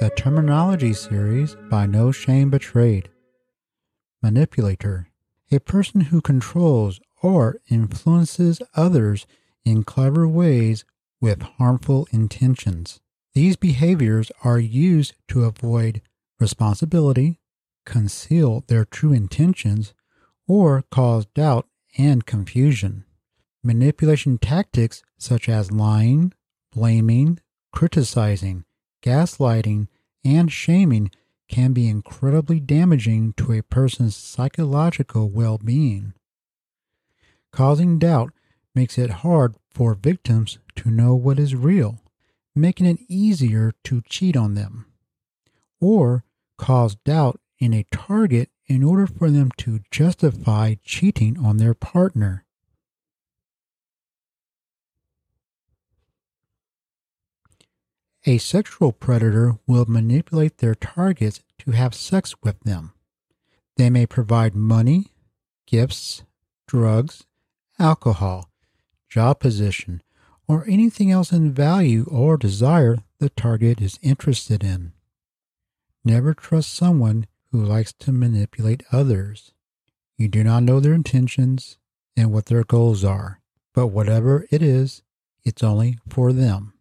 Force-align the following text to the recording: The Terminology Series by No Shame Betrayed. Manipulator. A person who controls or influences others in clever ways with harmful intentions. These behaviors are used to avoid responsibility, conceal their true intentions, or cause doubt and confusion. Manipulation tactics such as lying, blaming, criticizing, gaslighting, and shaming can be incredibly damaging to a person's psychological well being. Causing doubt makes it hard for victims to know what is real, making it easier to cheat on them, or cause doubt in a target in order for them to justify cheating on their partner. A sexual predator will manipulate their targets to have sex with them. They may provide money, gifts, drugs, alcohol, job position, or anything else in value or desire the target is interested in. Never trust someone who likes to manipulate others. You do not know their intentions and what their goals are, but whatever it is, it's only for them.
The 0.00 0.10
Terminology 0.10 0.92
Series 0.92 1.56
by 1.68 1.84
No 1.86 2.12
Shame 2.12 2.50
Betrayed. 2.50 3.08
Manipulator. 4.22 5.08
A 5.50 5.58
person 5.58 6.02
who 6.02 6.20
controls 6.20 7.00
or 7.20 7.56
influences 7.68 8.62
others 8.76 9.26
in 9.64 9.82
clever 9.82 10.28
ways 10.28 10.84
with 11.20 11.42
harmful 11.42 12.06
intentions. 12.12 13.00
These 13.34 13.56
behaviors 13.56 14.30
are 14.44 14.60
used 14.60 15.14
to 15.28 15.42
avoid 15.42 16.00
responsibility, 16.38 17.40
conceal 17.84 18.62
their 18.68 18.84
true 18.84 19.12
intentions, 19.12 19.94
or 20.46 20.84
cause 20.92 21.26
doubt 21.34 21.66
and 21.98 22.24
confusion. 22.24 23.04
Manipulation 23.64 24.38
tactics 24.38 25.02
such 25.18 25.48
as 25.48 25.72
lying, 25.72 26.32
blaming, 26.70 27.40
criticizing, 27.72 28.64
gaslighting, 29.08 29.88
and 30.22 30.52
shaming 30.52 31.10
can 31.48 31.72
be 31.72 31.88
incredibly 31.88 32.60
damaging 32.60 33.32
to 33.32 33.52
a 33.52 33.62
person's 33.62 34.14
psychological 34.14 35.30
well 35.30 35.56
being. 35.56 36.12
Causing 37.50 37.98
doubt 37.98 38.32
makes 38.74 38.98
it 38.98 39.24
hard 39.24 39.54
for 39.70 39.94
victims 39.94 40.58
to 40.76 40.90
know 40.90 41.14
what 41.14 41.38
is 41.38 41.54
real, 41.54 42.02
making 42.54 42.84
it 42.84 42.98
easier 43.08 43.72
to 43.82 44.02
cheat 44.02 44.36
on 44.36 44.52
them, 44.54 44.84
or 45.80 46.24
cause 46.58 46.96
doubt 46.96 47.40
in 47.58 47.72
a 47.72 47.86
target 47.90 48.50
in 48.66 48.82
order 48.82 49.06
for 49.06 49.30
them 49.30 49.50
to 49.56 49.80
justify 49.90 50.74
cheating 50.84 51.38
on 51.38 51.56
their 51.56 51.74
partner. 51.74 52.44
A 58.28 58.36
sexual 58.36 58.92
predator 58.92 59.54
will 59.66 59.86
manipulate 59.86 60.58
their 60.58 60.74
targets 60.74 61.40
to 61.60 61.70
have 61.70 61.94
sex 61.94 62.34
with 62.42 62.60
them. 62.60 62.92
They 63.78 63.88
may 63.88 64.04
provide 64.04 64.54
money, 64.54 65.06
gifts, 65.66 66.24
drugs, 66.66 67.24
alcohol, 67.78 68.50
job 69.08 69.40
position, 69.40 70.02
or 70.46 70.66
anything 70.68 71.10
else 71.10 71.32
in 71.32 71.52
value 71.54 72.04
or 72.10 72.36
desire 72.36 72.98
the 73.18 73.30
target 73.30 73.80
is 73.80 73.98
interested 74.02 74.62
in. 74.62 74.92
Never 76.04 76.34
trust 76.34 76.74
someone 76.74 77.28
who 77.50 77.64
likes 77.64 77.94
to 77.94 78.12
manipulate 78.12 78.82
others. 78.92 79.52
You 80.18 80.28
do 80.28 80.44
not 80.44 80.64
know 80.64 80.80
their 80.80 80.92
intentions 80.92 81.78
and 82.14 82.30
what 82.30 82.44
their 82.44 82.62
goals 82.62 83.04
are, 83.04 83.40
but 83.72 83.86
whatever 83.86 84.46
it 84.50 84.62
is, 84.62 85.00
it's 85.44 85.62
only 85.62 85.96
for 86.10 86.34
them. 86.34 86.74